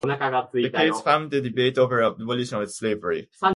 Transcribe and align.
The 0.01 0.71
case 0.75 0.99
fanned 1.01 1.29
the 1.29 1.41
debate 1.41 1.77
over 1.77 1.97
the 2.17 2.23
abolition 2.23 2.57
of 2.59 2.71
slavery. 2.71 3.29